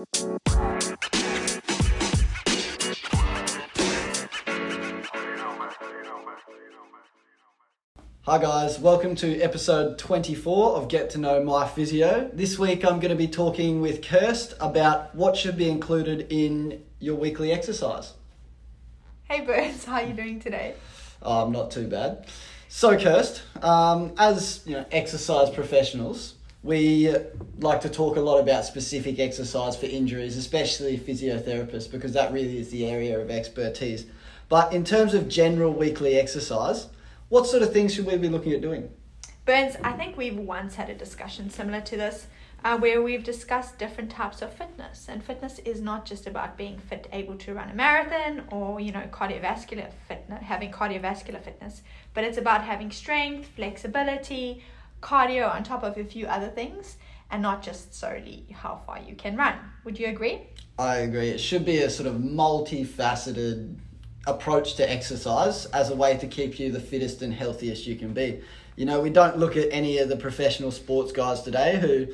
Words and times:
Hi 0.00 0.06
guys, 8.38 8.78
welcome 8.78 9.14
to 9.16 9.38
episode 9.42 9.98
24 9.98 10.76
of 10.76 10.88
Get 10.88 11.10
to 11.10 11.18
Know 11.18 11.44
My 11.44 11.68
Physio. 11.68 12.30
This 12.32 12.58
week 12.58 12.82
I'm 12.82 12.98
going 12.98 13.10
to 13.10 13.14
be 13.14 13.28
talking 13.28 13.82
with 13.82 14.00
Kirst 14.00 14.54
about 14.58 15.14
what 15.14 15.36
should 15.36 15.58
be 15.58 15.68
included 15.68 16.28
in 16.30 16.82
your 16.98 17.16
weekly 17.16 17.52
exercise. 17.52 18.14
Hey 19.24 19.42
Burns, 19.42 19.84
how 19.86 19.96
are 19.96 20.04
you 20.04 20.14
doing 20.14 20.40
today? 20.40 20.76
I'm 21.20 21.52
not 21.52 21.70
too 21.70 21.86
bad. 21.86 22.26
So 22.68 22.96
Kirst, 22.96 23.42
um, 23.62 24.14
as 24.16 24.62
you 24.64 24.76
know, 24.76 24.86
exercise 24.92 25.50
professionals, 25.50 26.36
we 26.62 27.14
like 27.58 27.80
to 27.82 27.88
talk 27.88 28.16
a 28.16 28.20
lot 28.20 28.38
about 28.38 28.64
specific 28.64 29.18
exercise 29.18 29.76
for 29.76 29.86
injuries, 29.86 30.36
especially 30.36 30.98
physiotherapists, 30.98 31.90
because 31.90 32.12
that 32.12 32.32
really 32.32 32.58
is 32.58 32.70
the 32.70 32.86
area 32.86 33.18
of 33.18 33.30
expertise. 33.30 34.06
But 34.48 34.72
in 34.72 34.84
terms 34.84 35.14
of 35.14 35.28
general 35.28 35.72
weekly 35.72 36.16
exercise, 36.16 36.88
what 37.28 37.46
sort 37.46 37.62
of 37.62 37.72
things 37.72 37.94
should 37.94 38.06
we 38.06 38.16
be 38.16 38.28
looking 38.28 38.52
at 38.52 38.60
doing? 38.60 38.90
Burns, 39.46 39.76
I 39.82 39.92
think 39.92 40.16
we've 40.16 40.36
once 40.36 40.74
had 40.74 40.90
a 40.90 40.94
discussion 40.94 41.48
similar 41.48 41.80
to 41.80 41.96
this 41.96 42.26
uh, 42.62 42.76
where 42.76 43.00
we've 43.00 43.24
discussed 43.24 43.78
different 43.78 44.10
types 44.10 44.42
of 44.42 44.52
fitness. 44.52 45.06
And 45.08 45.24
fitness 45.24 45.60
is 45.60 45.80
not 45.80 46.04
just 46.04 46.26
about 46.26 46.58
being 46.58 46.78
fit, 46.78 47.08
able 47.12 47.36
to 47.36 47.54
run 47.54 47.70
a 47.70 47.74
marathon 47.74 48.44
or, 48.50 48.80
you 48.80 48.92
know, 48.92 49.08
cardiovascular 49.10 49.90
fitness, 50.08 50.42
having 50.42 50.70
cardiovascular 50.70 51.42
fitness, 51.42 51.82
but 52.12 52.24
it's 52.24 52.36
about 52.36 52.64
having 52.64 52.90
strength, 52.90 53.48
flexibility, 53.56 54.62
cardio 55.00 55.52
on 55.52 55.62
top 55.62 55.82
of 55.82 55.96
a 55.96 56.04
few 56.04 56.26
other 56.26 56.48
things 56.48 56.96
and 57.30 57.42
not 57.42 57.62
just 57.62 57.94
solely 57.94 58.46
how 58.52 58.80
far 58.86 58.98
you 59.00 59.14
can 59.14 59.36
run. 59.36 59.54
Would 59.84 59.98
you 59.98 60.08
agree? 60.08 60.42
I 60.78 60.96
agree. 60.96 61.28
It 61.28 61.38
should 61.38 61.64
be 61.64 61.78
a 61.78 61.90
sort 61.90 62.08
of 62.08 62.16
multifaceted 62.16 63.76
approach 64.26 64.74
to 64.74 64.90
exercise 64.90 65.66
as 65.66 65.90
a 65.90 65.96
way 65.96 66.16
to 66.18 66.26
keep 66.26 66.58
you 66.58 66.70
the 66.70 66.80
fittest 66.80 67.22
and 67.22 67.32
healthiest 67.32 67.86
you 67.86 67.96
can 67.96 68.12
be. 68.12 68.40
You 68.76 68.84
know, 68.84 69.00
we 69.00 69.10
don't 69.10 69.38
look 69.38 69.56
at 69.56 69.68
any 69.70 69.98
of 69.98 70.08
the 70.08 70.16
professional 70.16 70.70
sports 70.70 71.12
guys 71.12 71.42
today 71.42 71.78
who, 71.78 72.08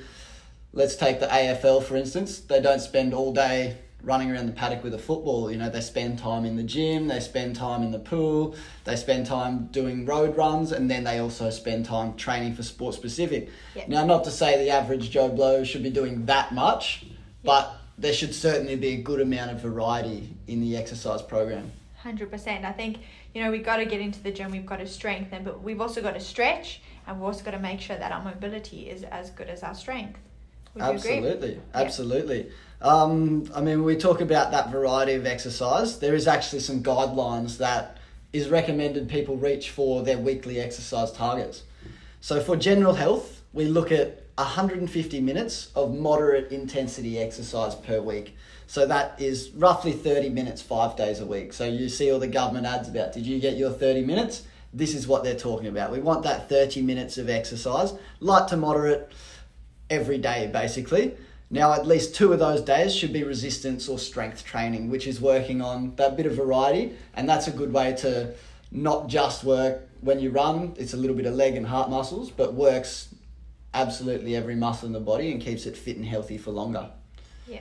let's 0.72 0.96
take 0.96 1.20
the 1.20 1.26
AFL 1.26 1.82
for 1.82 1.96
instance, 1.96 2.40
they 2.40 2.60
don't 2.60 2.80
spend 2.80 3.14
all 3.14 3.32
day 3.32 3.78
running 4.06 4.30
around 4.30 4.46
the 4.46 4.52
paddock 4.52 4.84
with 4.84 4.94
a 4.94 4.98
football. 4.98 5.50
You 5.50 5.58
know, 5.58 5.68
they 5.68 5.80
spend 5.80 6.18
time 6.20 6.44
in 6.44 6.56
the 6.56 6.62
gym, 6.62 7.08
they 7.08 7.18
spend 7.18 7.56
time 7.56 7.82
in 7.82 7.90
the 7.90 7.98
pool, 7.98 8.54
they 8.84 8.94
spend 8.94 9.26
time 9.26 9.66
doing 9.66 10.06
road 10.06 10.36
runs, 10.36 10.70
and 10.70 10.88
then 10.88 11.02
they 11.04 11.18
also 11.18 11.50
spend 11.50 11.84
time 11.84 12.14
training 12.14 12.54
for 12.54 12.62
sport 12.62 12.94
specific. 12.94 13.50
Now, 13.88 14.06
not 14.06 14.22
to 14.24 14.30
say 14.30 14.64
the 14.64 14.70
average 14.70 15.10
Joe 15.10 15.28
Blow 15.28 15.64
should 15.64 15.82
be 15.82 15.90
doing 15.90 16.24
that 16.26 16.54
much, 16.54 17.04
but 17.42 17.78
there 17.98 18.12
should 18.12 18.34
certainly 18.34 18.76
be 18.76 18.88
a 18.94 19.02
good 19.02 19.20
amount 19.20 19.50
of 19.50 19.60
variety 19.60 20.36
in 20.46 20.60
the 20.60 20.76
exercise 20.76 21.20
program. 21.20 21.72
100%. 22.04 22.64
I 22.64 22.70
think, 22.70 22.98
you 23.34 23.42
know, 23.42 23.50
we've 23.50 23.64
got 23.64 23.78
to 23.78 23.84
get 23.84 24.00
into 24.00 24.22
the 24.22 24.30
gym, 24.30 24.52
we've 24.52 24.64
got 24.64 24.78
to 24.78 24.86
strengthen, 24.86 25.42
but 25.42 25.62
we've 25.62 25.80
also 25.80 26.00
got 26.00 26.14
to 26.14 26.20
stretch 26.20 26.80
and 27.08 27.16
we've 27.16 27.26
also 27.26 27.44
got 27.44 27.52
to 27.52 27.58
make 27.58 27.80
sure 27.80 27.96
that 27.96 28.12
our 28.12 28.22
mobility 28.22 28.88
is 28.88 29.02
as 29.02 29.30
good 29.30 29.48
as 29.48 29.64
our 29.64 29.74
strength. 29.74 30.20
Would 30.76 30.84
absolutely, 30.84 31.60
absolutely. 31.74 32.46
Yeah. 32.82 32.86
Um, 32.88 33.50
I 33.54 33.62
mean, 33.62 33.82
we 33.82 33.96
talk 33.96 34.20
about 34.20 34.50
that 34.50 34.70
variety 34.70 35.14
of 35.14 35.24
exercise. 35.24 35.98
There 35.98 36.14
is 36.14 36.28
actually 36.28 36.60
some 36.60 36.82
guidelines 36.82 37.56
that 37.58 37.96
is 38.32 38.50
recommended 38.50 39.08
people 39.08 39.36
reach 39.38 39.70
for 39.70 40.02
their 40.02 40.18
weekly 40.18 40.60
exercise 40.60 41.10
targets. 41.12 41.62
So 42.20 42.40
for 42.40 42.56
general 42.56 42.92
health, 42.92 43.42
we 43.54 43.64
look 43.64 43.90
at 43.90 44.26
150 44.36 45.20
minutes 45.22 45.70
of 45.74 45.94
moderate 45.94 46.52
intensity 46.52 47.18
exercise 47.18 47.74
per 47.74 48.02
week. 48.02 48.36
So 48.66 48.86
that 48.86 49.18
is 49.18 49.50
roughly 49.52 49.92
30 49.92 50.28
minutes, 50.28 50.60
five 50.60 50.96
days 50.96 51.20
a 51.20 51.26
week. 51.26 51.54
So 51.54 51.64
you 51.64 51.88
see 51.88 52.10
all 52.12 52.18
the 52.18 52.26
government 52.26 52.66
ads 52.66 52.88
about, 52.88 53.14
did 53.14 53.24
you 53.24 53.40
get 53.40 53.56
your 53.56 53.70
30 53.70 54.04
minutes? 54.04 54.42
This 54.74 54.94
is 54.94 55.06
what 55.06 55.24
they're 55.24 55.38
talking 55.38 55.68
about. 55.68 55.90
We 55.90 56.00
want 56.00 56.24
that 56.24 56.50
30 56.50 56.82
minutes 56.82 57.16
of 57.16 57.30
exercise, 57.30 57.94
light 58.20 58.48
to 58.48 58.58
moderate, 58.58 59.10
every 59.90 60.18
day 60.18 60.50
basically. 60.52 61.14
Now, 61.48 61.72
at 61.74 61.86
least 61.86 62.14
two 62.14 62.32
of 62.32 62.40
those 62.40 62.60
days 62.60 62.94
should 62.94 63.12
be 63.12 63.22
resistance 63.22 63.88
or 63.88 64.00
strength 64.00 64.44
training, 64.44 64.90
which 64.90 65.06
is 65.06 65.20
working 65.20 65.62
on 65.62 65.94
that 65.94 66.16
bit 66.16 66.26
of 66.26 66.34
variety. 66.34 66.94
And 67.14 67.28
that's 67.28 67.46
a 67.46 67.52
good 67.52 67.72
way 67.72 67.94
to 67.98 68.34
not 68.72 69.06
just 69.06 69.44
work 69.44 69.88
when 70.00 70.18
you 70.18 70.30
run, 70.30 70.74
it's 70.76 70.92
a 70.92 70.96
little 70.96 71.16
bit 71.16 71.26
of 71.26 71.34
leg 71.34 71.54
and 71.54 71.66
heart 71.66 71.88
muscles, 71.88 72.30
but 72.30 72.54
works 72.54 73.14
absolutely 73.74 74.34
every 74.34 74.56
muscle 74.56 74.86
in 74.86 74.92
the 74.92 75.00
body 75.00 75.30
and 75.30 75.40
keeps 75.40 75.66
it 75.66 75.76
fit 75.76 75.96
and 75.96 76.04
healthy 76.04 76.36
for 76.36 76.50
longer. 76.50 76.90
Yeah. 77.46 77.60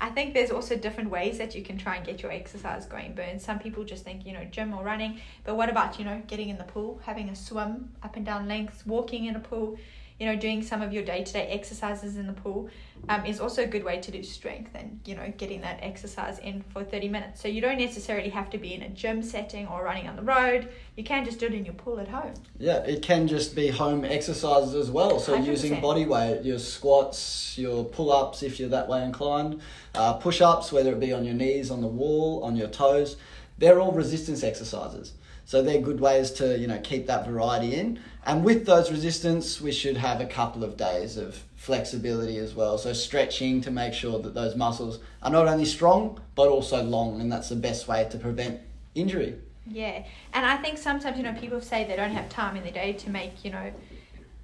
I 0.00 0.10
think 0.10 0.34
there's 0.34 0.50
also 0.50 0.76
different 0.76 1.10
ways 1.10 1.38
that 1.38 1.54
you 1.54 1.62
can 1.62 1.76
try 1.76 1.96
and 1.96 2.06
get 2.06 2.22
your 2.22 2.30
exercise 2.30 2.86
going, 2.86 3.14
Burn. 3.14 3.40
Some 3.40 3.58
people 3.58 3.84
just 3.84 4.04
think, 4.04 4.26
you 4.26 4.32
know, 4.32 4.44
gym 4.44 4.74
or 4.74 4.84
running, 4.84 5.20
but 5.44 5.56
what 5.56 5.68
about, 5.68 5.98
you 5.98 6.04
know, 6.04 6.22
getting 6.26 6.50
in 6.50 6.58
the 6.58 6.64
pool, 6.64 7.00
having 7.04 7.28
a 7.28 7.36
swim 7.36 7.90
up 8.02 8.16
and 8.16 8.24
down 8.24 8.46
lengths, 8.46 8.86
walking 8.86 9.24
in 9.26 9.34
a 9.34 9.40
pool? 9.40 9.78
You 10.18 10.26
know, 10.26 10.36
doing 10.36 10.62
some 10.62 10.80
of 10.80 10.92
your 10.92 11.02
day 11.02 11.24
to 11.24 11.32
day 11.32 11.46
exercises 11.48 12.16
in 12.16 12.26
the 12.26 12.32
pool 12.32 12.68
um, 13.08 13.26
is 13.26 13.40
also 13.40 13.64
a 13.64 13.66
good 13.66 13.82
way 13.82 14.00
to 14.00 14.10
do 14.12 14.22
strength 14.22 14.70
and, 14.74 15.00
you 15.04 15.16
know, 15.16 15.32
getting 15.36 15.60
that 15.62 15.80
exercise 15.82 16.38
in 16.38 16.62
for 16.72 16.84
30 16.84 17.08
minutes. 17.08 17.40
So 17.42 17.48
you 17.48 17.60
don't 17.60 17.78
necessarily 17.78 18.28
have 18.30 18.48
to 18.50 18.58
be 18.58 18.74
in 18.74 18.82
a 18.82 18.88
gym 18.88 19.22
setting 19.22 19.66
or 19.66 19.82
running 19.82 20.08
on 20.08 20.14
the 20.14 20.22
road. 20.22 20.68
You 20.96 21.02
can 21.02 21.24
just 21.24 21.40
do 21.40 21.46
it 21.46 21.52
in 21.52 21.64
your 21.64 21.74
pool 21.74 21.98
at 21.98 22.08
home. 22.08 22.34
Yeah, 22.58 22.78
it 22.78 23.02
can 23.02 23.26
just 23.26 23.56
be 23.56 23.68
home 23.68 24.04
exercises 24.04 24.74
as 24.74 24.90
well. 24.90 25.18
So 25.18 25.36
100%. 25.36 25.46
using 25.46 25.80
body 25.80 26.06
weight, 26.06 26.42
your 26.44 26.60
squats, 26.60 27.58
your 27.58 27.84
pull 27.84 28.12
ups 28.12 28.44
if 28.44 28.60
you're 28.60 28.68
that 28.68 28.88
way 28.88 29.02
inclined, 29.02 29.60
uh, 29.96 30.14
push 30.14 30.40
ups, 30.40 30.70
whether 30.70 30.92
it 30.92 31.00
be 31.00 31.12
on 31.12 31.24
your 31.24 31.34
knees, 31.34 31.72
on 31.72 31.80
the 31.80 31.88
wall, 31.88 32.42
on 32.44 32.54
your 32.54 32.68
toes, 32.68 33.16
they're 33.58 33.80
all 33.80 33.92
resistance 33.92 34.42
exercises. 34.42 35.12
So 35.46 35.62
they're 35.62 35.80
good 35.80 36.00
ways 36.00 36.30
to, 36.32 36.58
you 36.58 36.66
know, 36.66 36.80
keep 36.82 37.06
that 37.06 37.26
variety 37.26 37.74
in. 37.74 37.98
And 38.24 38.44
with 38.44 38.64
those 38.64 38.90
resistance, 38.90 39.60
we 39.60 39.72
should 39.72 39.98
have 39.98 40.20
a 40.20 40.26
couple 40.26 40.64
of 40.64 40.76
days 40.76 41.18
of 41.18 41.42
flexibility 41.56 42.38
as 42.38 42.54
well. 42.54 42.78
So 42.78 42.92
stretching 42.94 43.60
to 43.62 43.70
make 43.70 43.92
sure 43.92 44.18
that 44.20 44.34
those 44.34 44.56
muscles 44.56 45.00
are 45.22 45.30
not 45.30 45.46
only 45.46 45.66
strong, 45.66 46.20
but 46.34 46.48
also 46.48 46.82
long. 46.82 47.20
And 47.20 47.30
that's 47.30 47.50
the 47.50 47.56
best 47.56 47.86
way 47.86 48.08
to 48.10 48.18
prevent 48.18 48.60
injury. 48.94 49.36
Yeah. 49.66 50.04
And 50.32 50.46
I 50.46 50.56
think 50.56 50.78
sometimes, 50.78 51.16
you 51.18 51.22
know, 51.22 51.34
people 51.34 51.60
say 51.60 51.84
they 51.84 51.96
don't 51.96 52.10
have 52.10 52.28
time 52.30 52.56
in 52.56 52.64
the 52.64 52.70
day 52.70 52.94
to 52.94 53.10
make, 53.10 53.44
you 53.44 53.50
know, 53.50 53.72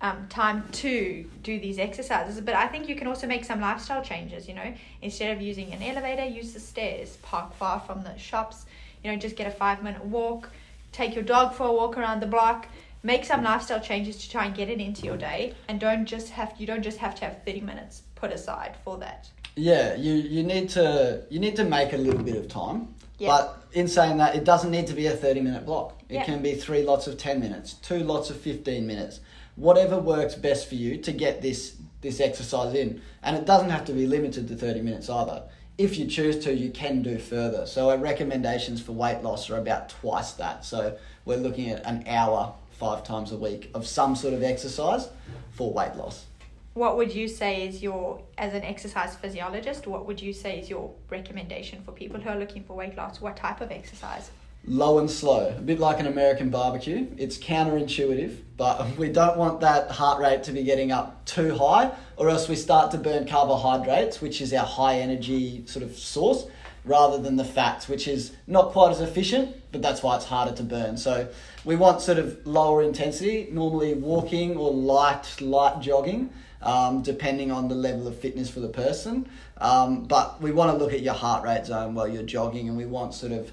um, 0.02 0.26
time 0.28 0.64
to 0.72 1.24
do 1.42 1.60
these 1.60 1.78
exercises. 1.78 2.40
But 2.40 2.54
I 2.54 2.66
think 2.68 2.88
you 2.88 2.96
can 2.96 3.06
also 3.06 3.26
make 3.26 3.44
some 3.44 3.60
lifestyle 3.60 4.02
changes, 4.02 4.48
you 4.48 4.54
know, 4.54 4.74
instead 5.02 5.34
of 5.36 5.42
using 5.42 5.72
an 5.72 5.82
elevator, 5.82 6.24
use 6.24 6.52
the 6.52 6.60
stairs, 6.60 7.16
park 7.22 7.54
far 7.54 7.80
from 7.80 8.02
the 8.02 8.16
shops, 8.16 8.64
you 9.02 9.10
know, 9.10 9.16
just 9.16 9.36
get 9.36 9.46
a 9.46 9.50
five 9.50 9.82
minute 9.82 10.04
walk. 10.04 10.50
Take 10.92 11.14
your 11.14 11.24
dog 11.24 11.54
for 11.54 11.66
a 11.66 11.72
walk 11.72 11.96
around 11.96 12.20
the 12.20 12.26
block. 12.26 12.66
Make 13.02 13.24
some 13.24 13.42
lifestyle 13.42 13.80
changes 13.80 14.18
to 14.18 14.30
try 14.30 14.44
and 14.44 14.54
get 14.54 14.68
it 14.68 14.80
into 14.80 15.06
your 15.06 15.16
day. 15.16 15.54
And 15.68 15.80
don't 15.80 16.04
just 16.04 16.30
have 16.30 16.54
you 16.58 16.66
don't 16.66 16.82
just 16.82 16.98
have 16.98 17.14
to 17.16 17.24
have 17.24 17.44
30 17.44 17.60
minutes 17.62 18.02
put 18.14 18.32
aside 18.32 18.76
for 18.84 18.98
that. 18.98 19.30
Yeah 19.56 19.94
you 19.94 20.14
you 20.14 20.42
need 20.42 20.68
to 20.70 21.22
you 21.30 21.40
need 21.40 21.56
to 21.56 21.64
make 21.64 21.92
a 21.92 21.96
little 21.96 22.22
bit 22.22 22.36
of 22.36 22.48
time. 22.48 22.94
Yeah. 23.18 23.28
but 23.28 23.66
in 23.72 23.86
saying 23.86 24.16
that 24.16 24.34
it 24.34 24.44
doesn't 24.44 24.70
need 24.70 24.86
to 24.86 24.94
be 24.94 25.06
a 25.06 25.10
30 25.10 25.42
minute 25.42 25.66
block. 25.66 26.00
It 26.08 26.14
yeah. 26.14 26.24
can 26.24 26.42
be 26.42 26.54
three 26.54 26.82
lots 26.82 27.06
of 27.06 27.16
10 27.16 27.40
minutes 27.40 27.74
two 27.74 28.00
lots 28.00 28.30
of 28.30 28.40
15 28.40 28.86
minutes. 28.86 29.20
Whatever 29.56 29.98
works 29.98 30.34
best 30.34 30.68
for 30.68 30.74
you 30.74 30.98
to 30.98 31.12
get 31.12 31.42
this 31.42 31.76
this 32.02 32.20
exercise 32.20 32.74
in. 32.74 33.00
And 33.22 33.36
it 33.36 33.44
doesn't 33.46 33.70
have 33.70 33.84
to 33.86 33.92
be 33.92 34.06
limited 34.06 34.48
to 34.48 34.56
30 34.56 34.82
minutes 34.82 35.08
either 35.08 35.44
if 35.78 35.98
you 35.98 36.06
choose 36.06 36.42
to, 36.44 36.52
you 36.52 36.70
can 36.70 37.02
do 37.02 37.18
further. 37.18 37.66
So 37.66 37.90
our 37.90 37.98
recommendations 37.98 38.80
for 38.80 38.92
weight 38.92 39.22
loss 39.22 39.48
are 39.50 39.56
about 39.56 39.88
twice 39.88 40.32
that. 40.32 40.64
So 40.64 40.98
we're 41.24 41.38
looking 41.38 41.70
at 41.70 41.84
an 41.86 42.04
hour 42.06 42.54
five 42.72 43.04
times 43.04 43.32
a 43.32 43.36
week 43.36 43.70
of 43.74 43.86
some 43.86 44.14
sort 44.16 44.34
of 44.34 44.42
exercise 44.42 45.08
for 45.52 45.72
weight 45.72 45.94
loss. 45.96 46.26
What 46.74 46.96
would 46.96 47.12
you 47.12 47.28
say 47.28 47.66
is 47.66 47.82
your, 47.82 48.22
as 48.38 48.54
an 48.54 48.62
exercise 48.62 49.16
physiologist, 49.16 49.86
what 49.86 50.06
would 50.06 50.22
you 50.22 50.32
say 50.32 50.60
is 50.60 50.70
your 50.70 50.94
recommendation 51.10 51.82
for 51.82 51.92
people 51.92 52.20
who 52.20 52.28
are 52.30 52.38
looking 52.38 52.62
for 52.62 52.76
weight 52.76 52.96
loss? 52.96 53.20
What 53.20 53.36
type 53.36 53.60
of 53.60 53.70
exercise? 53.70 54.30
Low 54.66 54.98
and 54.98 55.10
slow, 55.10 55.54
a 55.56 55.60
bit 55.60 55.80
like 55.80 56.00
an 56.00 56.06
American 56.06 56.50
barbecue. 56.50 57.06
It's 57.16 57.38
counterintuitive, 57.38 58.36
but 58.56 58.96
we 58.98 59.08
don't 59.08 59.36
want 59.36 59.60
that 59.60 59.90
heart 59.90 60.20
rate 60.20 60.42
to 60.44 60.52
be 60.52 60.62
getting 60.62 60.92
up 60.92 61.24
too 61.24 61.56
high, 61.56 61.92
or 62.16 62.28
else 62.28 62.48
we 62.48 62.56
start 62.56 62.90
to 62.92 62.98
burn 62.98 63.26
carbohydrates, 63.26 64.20
which 64.20 64.40
is 64.40 64.52
our 64.52 64.66
high 64.66 64.98
energy 64.98 65.64
sort 65.66 65.82
of 65.82 65.96
source, 65.96 66.46
rather 66.84 67.18
than 67.18 67.36
the 67.36 67.44
fats, 67.44 67.88
which 67.88 68.08
is 68.08 68.32
not 68.46 68.72
quite 68.72 68.90
as 68.90 69.00
efficient, 69.00 69.54
but 69.72 69.82
that's 69.82 70.02
why 70.02 70.16
it's 70.16 70.24
harder 70.24 70.54
to 70.56 70.62
burn. 70.62 70.96
So 70.96 71.28
we 71.64 71.76
want 71.76 72.00
sort 72.00 72.18
of 72.18 72.46
lower 72.46 72.82
intensity, 72.82 73.48
normally 73.50 73.94
walking 73.94 74.56
or 74.56 74.72
light, 74.72 75.40
light 75.40 75.80
jogging. 75.80 76.30
Um, 76.62 77.00
depending 77.00 77.50
on 77.50 77.68
the 77.68 77.74
level 77.74 78.06
of 78.06 78.18
fitness 78.18 78.50
for 78.50 78.60
the 78.60 78.68
person. 78.68 79.26
Um, 79.56 80.04
but 80.04 80.42
we 80.42 80.52
want 80.52 80.70
to 80.70 80.76
look 80.76 80.92
at 80.92 81.00
your 81.00 81.14
heart 81.14 81.42
rate 81.42 81.64
zone 81.64 81.94
while 81.94 82.06
you're 82.06 82.22
jogging, 82.22 82.68
and 82.68 82.76
we 82.76 82.84
want 82.84 83.14
sort 83.14 83.32
of 83.32 83.50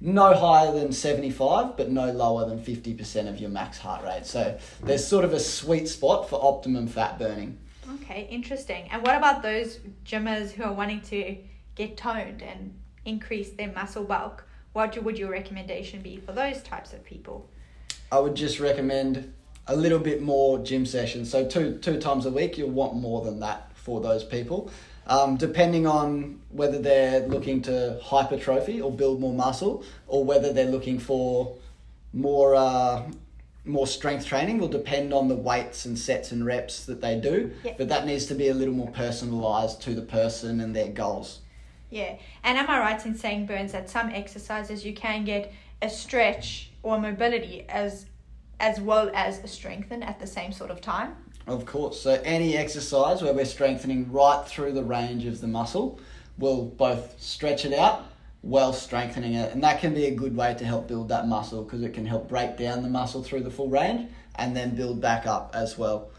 no 0.00 0.34
higher 0.34 0.72
than 0.72 0.92
75 0.92 1.76
but 1.76 1.90
no 1.90 2.12
lower 2.12 2.48
than 2.48 2.60
50% 2.60 3.28
of 3.28 3.40
your 3.40 3.50
max 3.50 3.78
heart 3.78 4.04
rate 4.04 4.26
so 4.26 4.56
there's 4.82 5.06
sort 5.06 5.24
of 5.24 5.32
a 5.32 5.40
sweet 5.40 5.88
spot 5.88 6.28
for 6.28 6.38
optimum 6.42 6.86
fat 6.86 7.18
burning 7.18 7.58
Okay, 7.94 8.28
interesting. 8.30 8.88
And 8.90 9.02
what 9.02 9.16
about 9.16 9.42
those 9.42 9.80
gymmers 10.04 10.50
who 10.50 10.64
are 10.64 10.72
wanting 10.72 11.00
to 11.02 11.36
get 11.74 11.96
toned 11.96 12.42
and 12.42 12.78
increase 13.04 13.50
their 13.50 13.72
muscle 13.72 14.04
bulk? 14.04 14.44
What 14.72 15.02
would 15.02 15.18
your 15.18 15.30
recommendation 15.30 16.02
be 16.02 16.18
for 16.18 16.32
those 16.32 16.62
types 16.62 16.92
of 16.92 17.02
people? 17.04 17.48
I 18.12 18.18
would 18.18 18.34
just 18.34 18.60
recommend 18.60 19.32
a 19.66 19.76
little 19.76 19.98
bit 19.98 20.22
more 20.22 20.58
gym 20.58 20.84
sessions. 20.86 21.30
So 21.30 21.46
two 21.46 21.78
two 21.78 21.98
times 21.98 22.26
a 22.26 22.30
week, 22.30 22.58
you'll 22.58 22.70
want 22.70 22.94
more 22.94 23.24
than 23.24 23.40
that 23.40 23.72
for 23.74 24.00
those 24.00 24.24
people. 24.24 24.70
Um, 25.08 25.36
depending 25.36 25.86
on 25.86 26.40
whether 26.50 26.78
they're 26.78 27.26
looking 27.26 27.62
to 27.62 27.98
hypertrophy 28.02 28.80
or 28.80 28.92
build 28.92 29.20
more 29.20 29.32
muscle, 29.32 29.84
or 30.06 30.24
whether 30.24 30.52
they're 30.52 30.66
looking 30.66 30.98
for 30.98 31.56
more 32.12 32.54
uh, 32.54 33.02
more 33.64 33.86
strength 33.86 34.26
training, 34.26 34.58
will 34.58 34.68
depend 34.68 35.12
on 35.12 35.28
the 35.28 35.34
weights 35.34 35.84
and 35.86 35.98
sets 35.98 36.32
and 36.32 36.44
reps 36.44 36.84
that 36.86 37.00
they 37.00 37.18
do. 37.18 37.50
Yeah. 37.64 37.74
But 37.78 37.88
that 37.88 38.06
needs 38.06 38.26
to 38.26 38.34
be 38.34 38.48
a 38.48 38.54
little 38.54 38.74
more 38.74 38.90
personalised 38.90 39.80
to 39.80 39.94
the 39.94 40.02
person 40.02 40.60
and 40.60 40.74
their 40.74 40.88
goals. 40.88 41.40
Yeah. 41.90 42.16
And 42.44 42.58
am 42.58 42.68
I 42.68 42.78
right 42.78 43.06
in 43.06 43.14
saying, 43.14 43.46
Burns, 43.46 43.72
that 43.72 43.88
some 43.88 44.10
exercises 44.10 44.84
you 44.84 44.92
can 44.92 45.24
get 45.24 45.52
a 45.80 45.88
stretch 45.88 46.70
or 46.82 46.98
mobility 47.00 47.64
as 47.68 48.06
as 48.60 48.80
well 48.80 49.10
as 49.14 49.38
a 49.44 49.46
strengthen 49.46 50.02
at 50.02 50.18
the 50.18 50.26
same 50.26 50.52
sort 50.52 50.70
of 50.70 50.80
time? 50.80 51.14
Of 51.48 51.64
course. 51.64 52.00
So 52.00 52.20
any 52.24 52.56
exercise 52.56 53.22
where 53.22 53.32
we're 53.32 53.44
strengthening 53.46 54.12
right 54.12 54.44
through 54.46 54.72
the 54.72 54.84
range 54.84 55.24
of 55.24 55.40
the 55.40 55.46
muscle 55.48 55.98
will 56.38 56.66
both 56.66 57.14
stretch 57.20 57.64
it 57.64 57.72
out 57.72 58.04
while 58.42 58.72
strengthening 58.72 59.34
it. 59.34 59.52
And 59.52 59.62
that 59.64 59.80
can 59.80 59.94
be 59.94 60.04
a 60.06 60.14
good 60.14 60.36
way 60.36 60.54
to 60.58 60.64
help 60.64 60.86
build 60.86 61.08
that 61.08 61.26
muscle 61.26 61.64
because 61.64 61.82
it 61.82 61.94
can 61.94 62.06
help 62.06 62.28
break 62.28 62.56
down 62.56 62.82
the 62.82 62.88
muscle 62.88 63.22
through 63.22 63.40
the 63.40 63.50
full 63.50 63.68
range 63.68 64.08
and 64.36 64.54
then 64.56 64.76
build 64.76 65.00
back 65.00 65.26
up 65.26 65.50
as 65.54 65.76
well. 65.76 66.10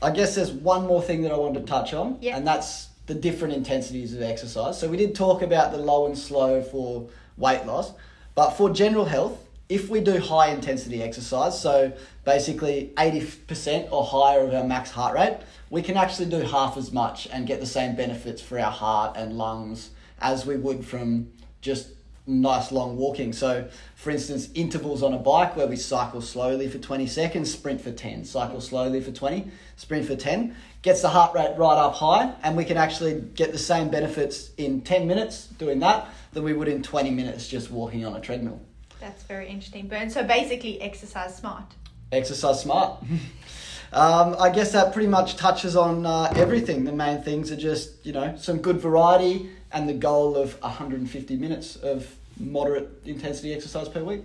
I 0.00 0.10
guess 0.12 0.36
there's 0.36 0.52
one 0.52 0.86
more 0.86 1.02
thing 1.02 1.22
that 1.22 1.32
I 1.32 1.36
wanted 1.36 1.60
to 1.60 1.66
touch 1.66 1.92
on, 1.92 2.18
Yeah. 2.20 2.36
and 2.36 2.46
that's 2.46 2.88
the 3.06 3.14
different 3.14 3.54
intensities 3.54 4.14
of 4.14 4.22
exercise. 4.22 4.78
So 4.78 4.88
we 4.88 4.96
did 4.96 5.14
talk 5.14 5.42
about 5.42 5.72
the 5.72 5.78
low 5.78 6.06
and 6.06 6.16
slow 6.16 6.62
for 6.62 7.08
weight 7.36 7.66
loss, 7.66 7.92
but 8.34 8.50
for 8.50 8.70
general 8.70 9.06
health, 9.06 9.36
if 9.68 9.90
we 9.90 10.00
do 10.00 10.18
high 10.18 10.48
intensity 10.48 11.02
exercise, 11.02 11.60
so 11.60 11.92
basically 12.24 12.92
80% 12.96 13.92
or 13.92 14.04
higher 14.04 14.40
of 14.40 14.54
our 14.54 14.64
max 14.64 14.90
heart 14.90 15.14
rate, 15.14 15.38
we 15.70 15.82
can 15.82 15.96
actually 15.96 16.30
do 16.30 16.40
half 16.40 16.76
as 16.76 16.92
much 16.92 17.28
and 17.30 17.46
get 17.46 17.60
the 17.60 17.66
same 17.66 17.94
benefits 17.94 18.40
for 18.40 18.58
our 18.58 18.70
heart 18.70 19.16
and 19.16 19.36
lungs 19.36 19.90
as 20.20 20.46
we 20.46 20.56
would 20.56 20.84
from 20.84 21.30
just 21.60 21.90
nice 22.26 22.72
long 22.72 22.96
walking. 22.96 23.32
So, 23.32 23.68
for 23.94 24.10
instance, 24.10 24.48
intervals 24.54 25.02
on 25.02 25.12
a 25.12 25.18
bike 25.18 25.56
where 25.56 25.66
we 25.66 25.76
cycle 25.76 26.20
slowly 26.20 26.68
for 26.68 26.78
20 26.78 27.06
seconds, 27.06 27.52
sprint 27.52 27.80
for 27.80 27.90
10, 27.90 28.24
cycle 28.24 28.60
slowly 28.60 29.00
for 29.00 29.10
20, 29.10 29.50
sprint 29.76 30.06
for 30.06 30.16
10, 30.16 30.54
gets 30.82 31.02
the 31.02 31.08
heart 31.08 31.34
rate 31.34 31.54
right 31.56 31.76
up 31.76 31.94
high, 31.94 32.34
and 32.42 32.56
we 32.56 32.64
can 32.64 32.76
actually 32.76 33.20
get 33.34 33.52
the 33.52 33.58
same 33.58 33.88
benefits 33.88 34.50
in 34.56 34.80
10 34.82 35.06
minutes 35.06 35.46
doing 35.58 35.78
that 35.80 36.08
than 36.32 36.42
we 36.42 36.52
would 36.52 36.68
in 36.68 36.82
20 36.82 37.10
minutes 37.10 37.48
just 37.48 37.70
walking 37.70 38.04
on 38.04 38.14
a 38.14 38.20
treadmill. 38.20 38.60
That's 39.00 39.22
very 39.24 39.48
interesting, 39.48 39.86
Burns. 39.86 40.14
So 40.14 40.24
basically, 40.24 40.80
exercise 40.80 41.36
smart. 41.36 41.64
Exercise 42.10 42.60
smart. 42.62 43.02
um, 43.92 44.36
I 44.38 44.50
guess 44.50 44.72
that 44.72 44.92
pretty 44.92 45.08
much 45.08 45.36
touches 45.36 45.76
on 45.76 46.04
uh, 46.06 46.32
everything. 46.36 46.84
The 46.84 46.92
main 46.92 47.22
things 47.22 47.52
are 47.52 47.56
just, 47.56 48.04
you 48.04 48.12
know, 48.12 48.36
some 48.36 48.58
good 48.58 48.80
variety 48.80 49.50
and 49.72 49.88
the 49.88 49.94
goal 49.94 50.36
of 50.36 50.60
150 50.62 51.36
minutes 51.36 51.76
of 51.76 52.16
moderate 52.38 52.88
intensity 53.04 53.52
exercise 53.52 53.88
per 53.88 54.02
week. 54.02 54.22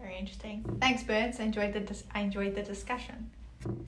Very 0.00 0.16
interesting. 0.18 0.64
Thanks, 0.80 1.02
Burns. 1.02 1.40
I 1.40 1.44
enjoyed 1.44 1.72
the 1.72 1.80
dis- 1.80 2.04
I 2.14 2.20
enjoyed 2.20 2.54
the 2.54 2.62
discussion. 2.62 3.30
You 3.64 3.80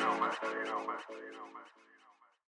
know, 0.00 0.14
man. 0.18 0.32
You 0.42 0.64
know, 0.64 0.80
man. 0.80 1.00
You 1.10 1.32
know, 1.32 1.46
man. 1.52 1.83